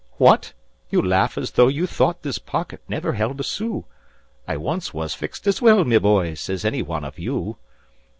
[0.17, 0.53] What?
[0.89, 3.85] You laugh as if you thought this pocket never held a sou;
[4.47, 7.57] I once was fixed as well, my boys, as any one of you.